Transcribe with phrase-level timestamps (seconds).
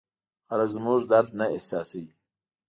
[0.47, 2.11] خلک زموږ درد نه احساسوي.